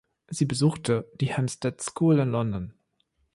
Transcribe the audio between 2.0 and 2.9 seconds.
in London.